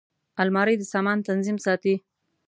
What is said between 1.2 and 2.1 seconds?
تنظیم ساتي